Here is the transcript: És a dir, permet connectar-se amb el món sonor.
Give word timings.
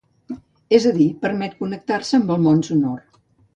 És 0.77 0.87
a 0.91 0.93
dir, 0.95 1.07
permet 1.27 1.53
connectar-se 1.61 2.19
amb 2.21 2.35
el 2.37 2.43
món 2.49 2.67
sonor. 2.73 2.99